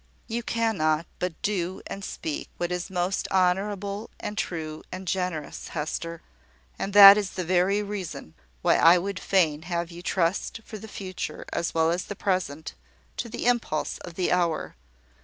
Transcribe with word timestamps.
"You 0.25 0.41
cannot 0.41 1.05
but 1.19 1.39
do 1.43 1.83
and 1.85 2.03
speak 2.03 2.49
what 2.57 2.71
is 2.71 2.89
most 2.89 3.27
honourable, 3.29 4.09
and 4.19 4.35
true, 4.35 4.81
and 4.91 5.07
generous, 5.07 5.67
Hester; 5.67 6.23
and 6.79 6.91
that 6.93 7.19
is 7.19 7.29
the 7.29 7.43
very 7.45 7.83
reason 7.83 8.33
why 8.63 8.77
I 8.77 8.97
would 8.97 9.19
fain 9.19 9.61
have 9.61 9.91
you 9.91 10.01
trust, 10.01 10.61
for 10.65 10.79
the 10.79 10.87
future 10.87 11.45
as 11.53 11.75
well 11.75 11.91
as 11.91 12.05
the 12.05 12.15
present, 12.15 12.73
to 13.17 13.29
the 13.29 13.45
impulse 13.45 13.99
of 13.99 14.15
the 14.15 14.31
hour. 14.31 14.75